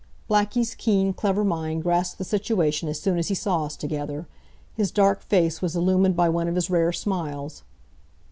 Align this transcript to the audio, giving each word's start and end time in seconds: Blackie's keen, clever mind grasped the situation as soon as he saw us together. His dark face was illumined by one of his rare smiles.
Blackie's 0.27 0.73
keen, 0.73 1.13
clever 1.13 1.43
mind 1.43 1.83
grasped 1.83 2.17
the 2.17 2.23
situation 2.23 2.89
as 2.89 2.99
soon 2.99 3.19
as 3.19 3.27
he 3.27 3.35
saw 3.35 3.65
us 3.65 3.75
together. 3.77 4.25
His 4.73 4.89
dark 4.89 5.21
face 5.21 5.61
was 5.61 5.75
illumined 5.75 6.15
by 6.15 6.27
one 6.27 6.47
of 6.47 6.55
his 6.55 6.71
rare 6.71 6.91
smiles. 6.91 7.61